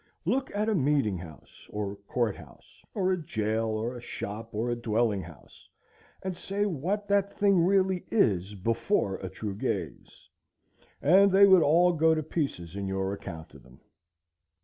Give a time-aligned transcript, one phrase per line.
[0.25, 4.49] Look at a meeting house, or a court house, or a jail, or a shop,
[4.55, 5.69] or a dwelling house,
[6.23, 10.27] and say what that thing really is before a true gaze,
[11.03, 13.79] and they would all go to pieces in your account of them.